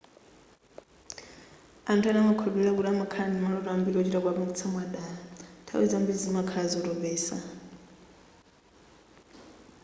anthu 1.91 2.05
ena 2.09 2.19
amakhulupirira 2.23 2.71
kuti 2.77 2.91
kukhala 2.99 3.27
ndi 3.29 3.39
maloto 3.43 3.69
ambiri 3.71 3.97
ochita 3.97 4.19
kuwapangisa 4.21 4.65
mwadala 4.71 5.19
nthawi 5.61 5.85
zambiri 5.91 6.17
zimakhala 6.23 6.67
zotopesa 6.71 7.37